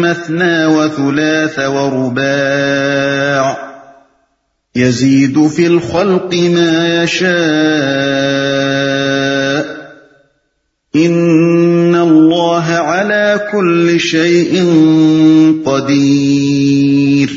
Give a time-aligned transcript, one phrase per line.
[0.00, 3.67] مثنا وثلاث ورباع
[4.78, 7.28] يزيد في الخلق ما يشاء.
[10.94, 14.62] ان الله على كل شيء
[15.64, 17.28] قدير.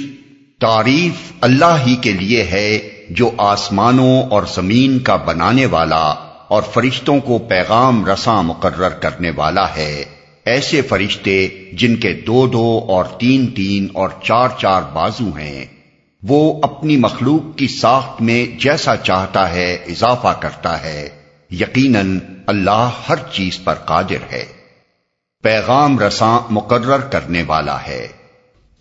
[0.60, 6.14] تعریف اللہ ہی کے لیے ہے جو آسمانوں اور زمین کا بنانے والا
[6.48, 10.04] اور فرشتوں کو پیغام رساں مقرر کرنے والا ہے۔
[10.46, 15.81] ایسے فرشتے جن کے دو دو اور تین تین اور چار چار بازو ہیں۔
[16.24, 21.10] وہ اپنی مخلوق کی ساخت میں جیسا چاہتا ہے اضافہ کرتا ہے۔
[21.52, 24.46] یقیناً اللہ ہر چیز پر قادر ہے۔
[25.44, 28.08] پیغام رساں مقرر کرنے والا ہے۔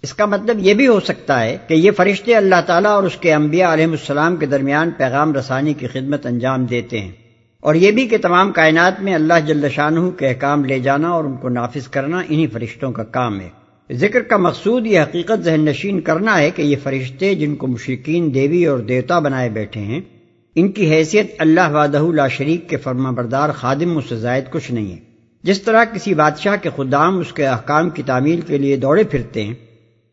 [0.02, 3.16] اس کا مطلب یہ بھی ہو سکتا ہے کہ یہ فرشتے اللہ تعالیٰ اور اس
[3.16, 7.12] کے انبیاء علیہ السلام کے درمیان پیغام رسانی کی خدمت انجام دیتے ہیں۔
[7.60, 11.25] اور یہ بھی کہ تمام کائنات میں اللہ جل شاہ کے احکام لے جانا اور
[11.25, 13.59] ان کو نافذ کرنا انہی فرشتوں کا کام ہے۔
[13.92, 18.34] ذکر کا مقصود یہ حقیقت ذہن نشین کرنا ہے کہ یہ فرشتے جن کو مشرقین
[18.34, 20.00] دیوی اور دیوتا بنائے بیٹھے ہیں،
[20.55, 24.92] ان کی حیثیت اللہ وادہ لا شریک کے فرما بردار خادم سے زائد کچھ نہیں
[24.92, 24.97] ہے۔
[25.42, 29.42] جس طرح کسی بادشاہ کے خدام اس کے احکام کی تعمیل کے لیے دوڑے پھرتے
[29.42, 29.55] ہیں،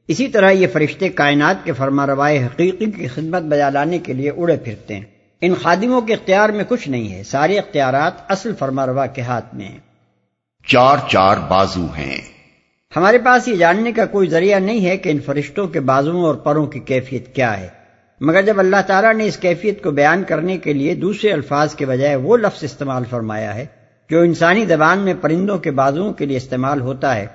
[0.07, 4.31] اسی طرح یہ فرشتے کائنات کے فرما روائے حقیقی کی خدمت بجا لانے کے لیے
[4.37, 5.03] اڑے پھرتے ہیں۔
[5.41, 9.55] ان خادموں کے اختیار میں کچھ نہیں ہے، سارے اختیارات اصل فرما روا کے ہاتھ
[9.55, 9.79] میں ہیں۔
[10.67, 12.36] چار چار بازو ہیں۔
[12.95, 16.35] ہمارے پاس یہ جاننے کا کوئی ذریعہ نہیں ہے کہ ان فرشتوں کے بازوؤں اور
[16.35, 17.67] پروں کی کیفیت کیا ہے۔
[18.21, 21.85] مگر جب اللہ تعالیٰ نے اس کیفیت کو بیان کرنے کے لیے دوسرے الفاظ کے
[21.85, 23.65] بجائے وہ لفظ استعمال فرمایا ہے
[24.09, 27.27] جو انسانی زبان میں پرندوں کے بازوؤں کے لیے استعمال ہوتا ہے،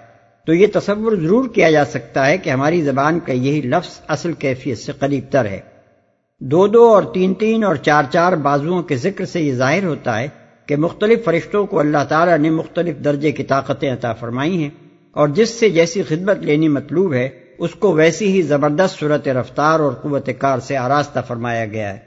[0.46, 4.32] تو یہ تصور ضرور کیا جا سکتا ہے کہ ہماری زبان کا یہی لفظ اصل
[4.32, 5.60] کیفیت سے قریب تر ہے۔
[6.40, 10.20] دو دو اور تین تین اور چار چار بازوؤں کے ذکر سے یہ ظاہر ہوتا
[10.20, 10.28] ہے
[10.66, 14.70] کہ مختلف فرشتوں کو اللہ تعالیٰ نے مختلف درجے کی طاقتیں عطا فرمائی ہیں۔
[15.12, 17.28] اور جس سے جیسی خدمت لینی مطلوب ہے
[17.58, 21.98] اس کو ویسی ہی زبردست صورت رفتار اور قوت کار سے آراستہ فرمایا گیا ہے۔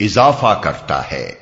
[0.00, 1.32] اضافہ کرتا ہے۔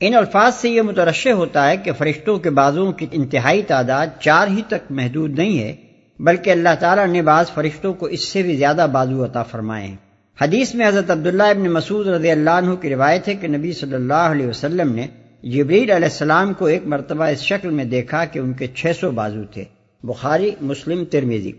[0.00, 4.48] ان الفاظ سے یہ مترشح ہوتا ہے کہ فرشتوں کے بازوؤں کی انتہائی تعداد چار
[4.48, 5.76] ہی تک محدود نہیں ہے
[6.18, 9.96] بلکہ اللہ تعالیٰ نے بعض فرشتوں کو اس سے بھی زیادہ بازو عطا فرمائے
[10.40, 13.94] حدیث میں حضرت عبداللہ ابن مسعود رضی اللہ عنہ کی روایت ہے کہ نبی صلی
[13.94, 15.06] اللہ علیہ وسلم نے
[15.42, 19.10] جبریل علیہ السلام کو ایک مرتبہ اس شکل میں دیکھا کہ ان کے چھ سو
[19.10, 19.64] بازو تھے۔
[20.06, 21.52] بخاری، مسلم ترمیزی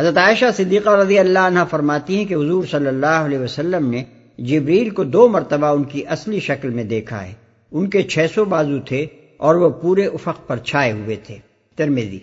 [0.00, 4.04] حضرت عائشہ صدیقہ رضی اللہ عنہ فرماتی ہیں کہ حضور صلی اللہ علیہ وسلم نے
[4.38, 7.32] جبریل کو دو مرتبہ ان کی اصلی شکل میں دیکھا ہے۔
[7.72, 11.36] ان کے چھ سو بازو تھے اور وہ پورے افق پر چھائے ہوئے تھے۔
[11.76, 12.18] ترمیزی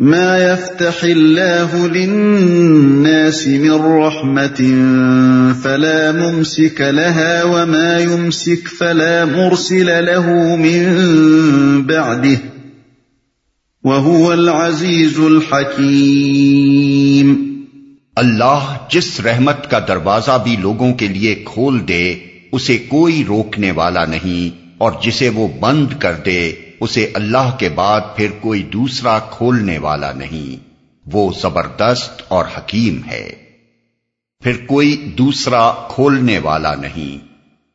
[0.00, 4.64] ما يفتح الله للناس من رحمة
[5.62, 10.26] فلا ممسك لها وما يمسك فلا مرسل له
[10.56, 10.84] من
[11.82, 12.59] بعده۔
[13.84, 17.50] وَهُوَ الْعَزِيزُ الْحَكِيمُ
[18.16, 22.14] اللہ جس رحمت کا دروازہ بھی لوگوں کے لیے کھول دے،
[22.52, 28.00] اسے کوئی روکنے والا نہیں، اور جسے وہ بند کر دے، اسے اللہ کے بعد
[28.16, 30.70] پھر کوئی دوسرا کھولنے والا نہیں۔
[31.12, 33.34] وہ زبردست اور حکیم ہے۔
[34.40, 37.29] پھر کوئی دوسرا کھولنے والا نہیں۔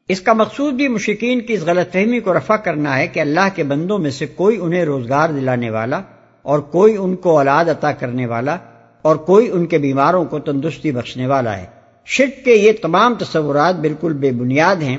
[0.09, 3.47] اس کا مقصود بھی مشکین کی اس غلط فہمی کو رفع کرنا ہے کہ اللہ
[3.55, 6.01] کے بندوں میں سے کوئی انہیں روزگار دلانے والا
[6.41, 8.57] اور کوئی ان کو اولاد عطا کرنے والا
[9.01, 11.65] اور کوئی ان کے بیماروں کو تندرستی بخشنے والا ہے۔
[12.05, 14.97] شرک کے یہ تمام تصورات بالکل بے بنیاد ہیں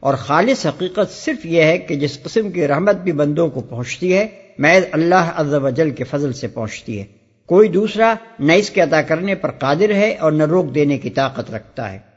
[0.00, 4.14] اور خالص حقیقت صرف یہ ہے کہ جس قسم کی رحمت بھی بندوں کو پہنچتی
[4.14, 4.26] ہے،
[4.58, 7.04] محض اللہ عز و جل کے فضل سے پہنچتی ہے۔
[7.46, 11.10] کوئی دوسرا نہ اس کے عطا کرنے پر قادر ہے اور نہ روک دینے کی
[11.10, 12.07] طاقت رکھتا ہے۔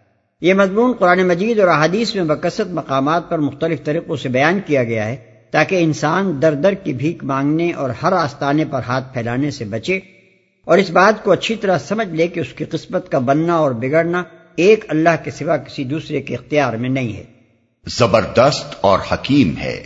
[0.41, 4.83] یہ مضمون قرآن مجید اور احادیث میں بکثت مقامات پر مختلف طریقوں سے بیان کیا
[4.83, 5.15] گیا ہے
[5.51, 9.99] تاکہ انسان در در کی بھیک مانگنے اور ہر آستانے پر ہاتھ پھیلانے سے بچے
[10.65, 13.71] اور اس بات کو اچھی طرح سمجھ لے کہ اس کی قسمت کا بننا اور
[13.71, 14.23] بگڑنا
[14.55, 17.23] ایک اللہ کے سوا کسی دوسرے کے اختیار میں نہیں ہے۔
[17.87, 19.83] زبردست اور حکیم ہے۔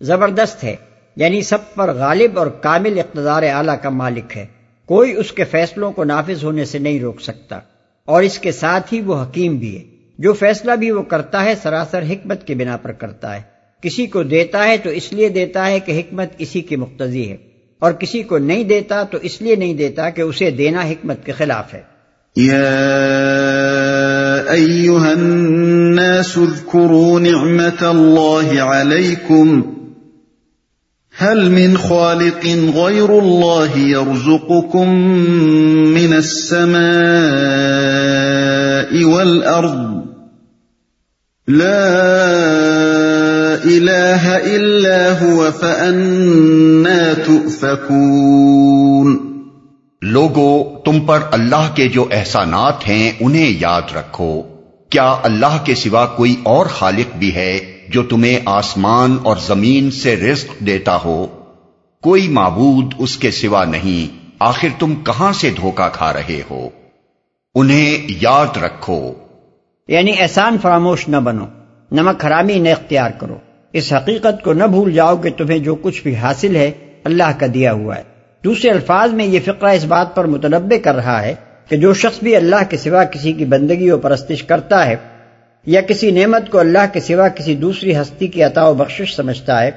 [0.00, 0.76] زبردست ہے
[1.16, 4.46] یعنی سب پر غالب اور کامل اقتدار اعلی کا مالک ہے۔
[4.86, 7.60] کوئی اس کے فیصلوں کو نافذ ہونے سے نہیں روک سکتا۔
[8.08, 9.82] اور اس کے ساتھ ہی وہ حکیم بھی ہے۔
[10.18, 13.42] جو فیصلہ بھی وہ کرتا ہے، سراسر حکمت کے بنا پر کرتا ہے۔
[13.82, 17.36] کسی کو دیتا ہے تو اس لیے دیتا ہے کہ حکمت اسی کی مقتضی ہے۔
[17.78, 21.32] اور کسی کو نہیں دیتا تو اس لیے نہیں دیتا کہ اسے دینا حکمت کے
[21.32, 21.80] خلاف ہے۔
[22.36, 22.66] یا
[24.50, 29.77] ايها الناس اذكروا نعمه الله عليكم
[31.24, 34.88] هل من خالق غير الله يرزقكم
[35.90, 36.78] من السماء
[39.04, 39.98] والارض
[41.48, 41.96] لا
[43.64, 49.18] اله الا هو فانا تؤفكون.
[50.02, 54.42] لوگو، تم پر اللہ کے جو احسانات ہیں انہیں یاد رکھو۔
[54.90, 60.16] کیا اللہ کے سوا کوئی اور خالق بھی ہے؟ جو تمہیں آسمان اور زمین سے
[60.16, 61.26] رزق دیتا ہو،
[62.02, 66.68] کوئی معبود اس کے سوا نہیں، آخر تم کہاں سے دھوکا کھا رہے ہو؟
[67.54, 69.12] انہیں یاد رکھو۔
[69.88, 71.46] یعنی احسان فراموش نہ بنو،
[71.92, 73.36] نمک حرامی نہ اختیار کرو۔
[73.72, 76.70] اس حقیقت کو نہ بھول جاؤ کہ تمہیں جو کچھ بھی حاصل ہے،
[77.04, 78.02] اللہ کا دیا ہوا ہے۔
[78.44, 81.34] دوسرے الفاظ میں یہ فقرہ اس بات پر متنبع کر رہا ہے
[81.68, 84.96] کہ جو شخص بھی اللہ کے سوا کسی کی بندگی و پرستش کرتا ہے
[85.68, 89.62] یا کسی نعمت کو اللہ کے سوا کسی دوسری ہستی کی عطا و بخشش سمجھتا
[89.62, 89.70] ہے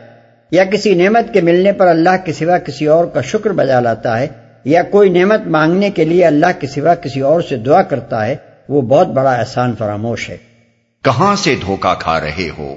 [0.51, 4.19] یا کسی نعمت کے ملنے پر اللہ کے سوا کسی اور کا شکر بجا لاتا
[4.19, 4.27] ہے
[4.65, 8.35] یا کوئی نعمت مانگنے کے لیے اللہ کے سوا کسی اور سے دعا کرتا ہے
[8.69, 10.37] وہ بہت بڑا احسان فراموش ہے۔
[11.03, 12.75] کہاں سے دھوکا کھا رہے ہو؟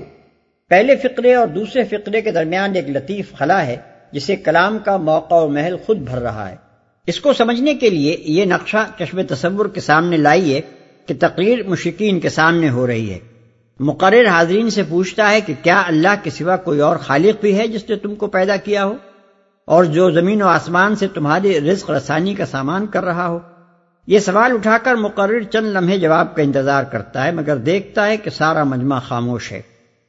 [0.68, 3.76] پہلے فقرے اور دوسرے فقرے کے درمیان ایک لطیف خلا ہے
[4.12, 6.56] جسے کلام کا موقع و محل خود بھر رہا ہے۔
[7.06, 10.60] اس کو سمجھنے کے لیے یہ نقشہ چشم تصور کے سامنے لائیے
[11.06, 13.18] کہ تقریر مشکین کے سامنے ہو رہی ہے۔
[13.80, 17.68] مقرر حاضرین سے پوچھتا ہے کہ کیا اللہ کے سوا کوئی اور خالق بھی ہے
[17.68, 18.94] جس نے تم کو پیدا کیا ہو؟
[19.64, 23.38] اور جو زمین و آسمان سے تمہاری رزق رسانی کا سامان کر رہا ہو؟
[24.06, 28.16] یہ سوال اٹھا کر مقرر چند لمحے جواب کا انتظار کرتا ہے، مگر دیکھتا ہے
[28.16, 29.62] کہ سارا مجمع خاموش ہے۔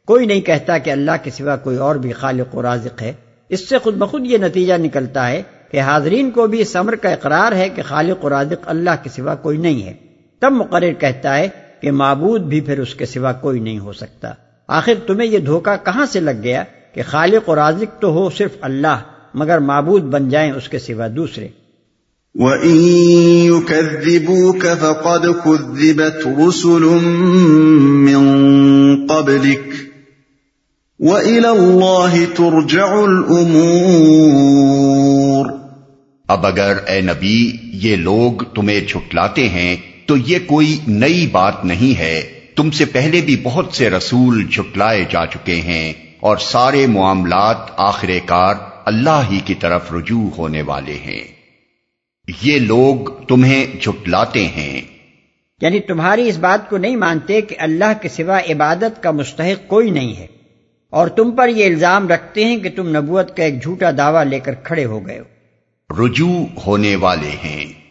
[0.06, 3.14] کوئی نہیں کہتا کہ اللہ کے سوا کوئی اور بھی خالق و رازق ہے۔
[3.50, 7.10] اس سے خود بخود یہ نتیجہ نکلتا ہے کہ حاضرین کو بھی اس امر کا
[7.10, 9.94] اقرار ہے کہ خالق و رازق اللہ کے سوا کوئی نہیں ہے۔
[10.40, 11.50] تب مقرر کہتا ہے
[11.82, 14.34] کہ معبود بھی پھر اس کے سوا کوئی نہیں ہو سکتا۔
[14.68, 18.52] آخر تمہیں یہ دھوکہ کہاں سے لگ گیا کہ خالق و رازق تو ہو صرف
[18.62, 19.02] اللہ
[19.34, 21.48] مگر معبود بن جائیں اس کے سوا دوسرے۔
[22.36, 27.00] وَإِن يُكَذِّبُوكَ فَقَدْ كُذِّبَتْ رُسُلٌ
[27.80, 29.70] مِّن قَبْلِكَ
[31.00, 35.54] وَإِلَى اللَّهِ تُرْجَعُ الْأُمُورِ۔
[36.28, 42.00] اب اگر اے نبی یہ لوگ تمہیں جھٹلاتے ہیں تو یہ کوئی نئی بات نہیں
[42.00, 47.58] ہے۔ تم سے پہلے بھی بہت سے رسول جھٹلائے جا چکے ہیں اور سارے معاملات
[47.78, 48.56] آخر کار
[48.86, 51.24] اللہ ہی کی طرف رجوع ہونے والے ہیں۔
[52.42, 54.82] یہ لوگ تمہیں جھٹلاتے ہیں۔
[55.62, 59.90] یعنی تمہاری اس بات کو نہیں مانتے کہ اللہ کے سوا عبادت کا مستحق کوئی
[59.90, 60.28] نہیں ہے۔
[60.90, 64.40] اور تم پر یہ الزام رکھتے ہیں کہ تم نبوت کا ایک جھوٹا دعویٰ لے
[64.40, 65.26] کر کھڑے ہو گئے ہو۔
[66.06, 67.85] رجوع ہونے والے ہیں۔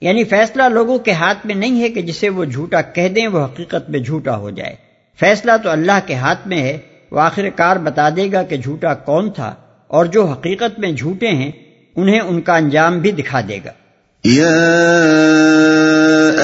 [0.00, 3.44] یعنی فیصلہ لوگوں کے ہاتھ میں نہیں ہے کہ جسے وہ جھوٹا کہہ دیں، وہ
[3.44, 4.74] حقیقت میں جھوٹا ہو جائے۔
[5.20, 6.78] فیصلہ تو اللہ کے ہاتھ میں ہے،
[7.10, 9.54] وہ آخر کار بتا دے گا کہ جھوٹا کون تھا
[9.88, 11.50] اور جو حقیقت میں جھوٹے ہیں،
[11.96, 13.70] انہیں ان کا انجام بھی دکھا دے گا۔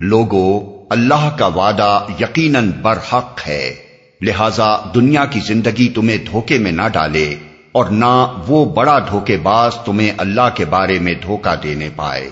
[0.01, 3.75] لوگو، اللہ کا وعدہ یقیناً برحق ہے۔
[4.23, 7.35] لہذا دنیا کی زندگی تمہیں دھوکے میں نہ ڈالے
[7.73, 12.29] اور نہ وہ بڑا دھوکے باز تمہیں اللہ کے بارے میں دھوکا دینے پائے۔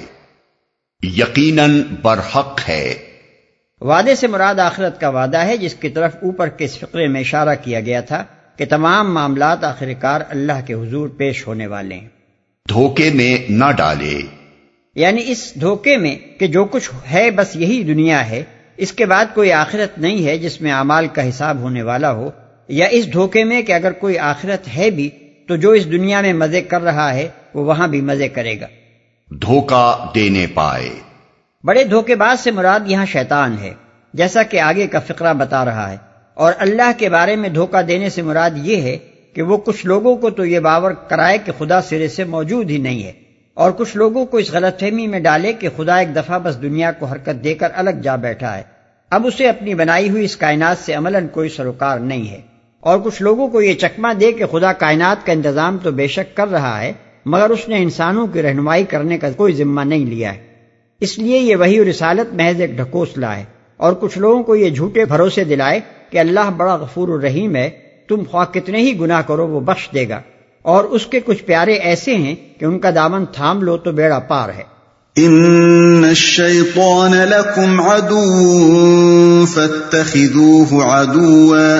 [1.02, 3.11] یقیناً برحق ہے۔
[3.82, 7.20] وعدے سے مراد آخرت کا وعدہ ہے جس کی طرف اوپر کے اس فقرے میں
[7.20, 8.24] اشارہ کیا گیا تھا
[8.56, 12.08] کہ تمام معاملات آخر کار اللہ کے حضور پیش ہونے والے ہیں۔
[12.68, 14.20] دھوکے میں نہ ڈالے۔
[14.94, 18.42] یعنی اس دھوکے میں کہ جو کچھ ہے بس یہی دنیا ہے
[18.76, 22.30] اس کے بعد کوئی آخرت نہیں ہے جس میں اعمال کا حساب ہونے والا ہو
[22.68, 25.10] یا اس دھوکے میں کہ اگر کوئی آخرت ہے بھی
[25.48, 28.66] تو جو اس دنیا میں مزے کر رہا ہے وہ وہاں بھی مزے کرے گا۔
[29.30, 31.11] دھوکا دینے پائے۔
[31.64, 33.72] بڑے دھوکے باز سے مراد یہاں شیطان ہے،
[34.14, 35.96] جیسا کہ آگے کا فقرہ بتا رہا ہے۔
[36.34, 38.98] اور اللہ کے بارے میں دھوکا دینے سے مراد یہ ہے
[39.34, 42.78] کہ وہ کچھ لوگوں کو تو یہ باور کرائے کہ خدا سرے سے موجود ہی
[42.78, 43.12] نہیں ہے،
[43.54, 46.92] اور کچھ لوگوں کو اس غلط فہمی میں ڈالے کہ خدا ایک دفعہ بس دنیا
[46.92, 48.62] کو حرکت دے کر الگ جا بیٹھا ہے۔
[49.10, 52.40] اب اسے اپنی بنائی ہوئی اس کائنات سے عملاً کوئی سروکار نہیں ہے۔
[52.80, 56.36] اور کچھ لوگوں کو یہ چکما دے کہ خدا کائنات کا انتظام تو بے شک
[56.36, 56.92] کر رہا ہے،
[57.26, 60.51] مگر اس نے انسانوں کی رہنمائی کرنے کا کوئی ذمہ نہیں لیا ہے۔
[61.02, 63.44] اس لیے یہ وہی رسالت محض ایک ڈھکوسلا ہے
[63.76, 65.80] اور کچھ لوگوں کو یہ جھوٹے بھروسے دلائے
[66.10, 67.70] کہ اللہ بڑا غفور الرحیم ہے،
[68.08, 70.20] تم خواہ کتنے ہی گناہ کرو، وہ بخش دے گا۔
[70.62, 74.18] اور اس کے کچھ پیارے ایسے ہیں کہ ان کا دامن تھام لو تو بیڑا
[74.18, 74.62] پار ہے۔
[75.16, 81.78] ان الشیطان لکم عدو فاتخذوه عدوا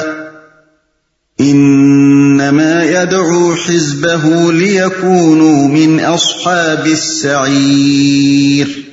[1.38, 8.91] انما يدعو حزبه ليكونوا من اصحاب السعیر۔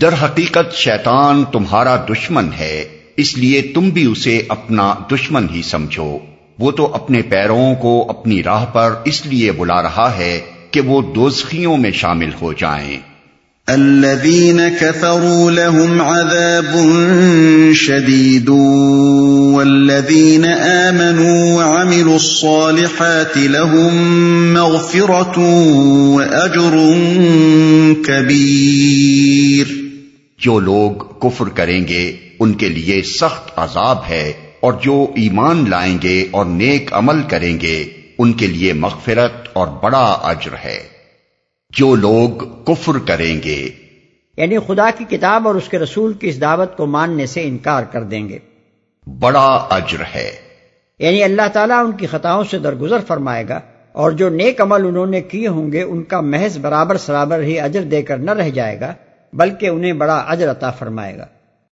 [0.00, 2.84] در حقیقت شیطان تمہارا دشمن ہے،
[3.16, 6.18] اس لیے تم بھی اسے اپنا دشمن ہی سمجھو۔
[6.58, 11.02] وہ تو اپنے پیروں کو اپنی راہ پر اس لیے بلا رہا ہے کہ وہ
[11.14, 12.98] دوزخیوں میں شامل ہو جائیں۔
[13.66, 16.78] الذين كفروا لهم عذاب
[17.74, 18.48] شديد
[19.54, 23.96] والذين آمنوا وعملوا الصالحات لهم
[24.52, 25.42] مغفرة
[26.14, 26.76] وأجر
[28.06, 29.85] كبير۔
[30.38, 35.98] جو لوگ کفر کریں گے ان کے لیے سخت عذاب ہے اور جو ایمان لائیں
[36.02, 37.84] گے اور نیک عمل کریں گے
[38.18, 40.82] ان کے لیے مغفرت اور بڑا اجر ہے۔
[41.70, 42.28] جو لوگ
[42.64, 43.70] کفر کریں گے۔
[44.36, 47.82] یعنی خدا کی کتاب اور اس کے رسول کی اس دعوت کو ماننے سے انکار
[47.82, 48.38] کر دیں گے۔
[49.20, 50.30] بڑا اجر ہے۔
[50.98, 53.60] یعنی اللہ تعالیٰ ان کی خطاؤں سے درگزر فرمائے گا
[53.92, 57.60] اور جو نیک عمل انہوں نے کیے ہوں گے ان کا محض برابر سرابر ہی
[57.60, 58.94] اجر دے کر نہ رہ جائے گا۔
[59.36, 61.26] بلکہ انہیں بڑا اجر عطا فرمائے گا۔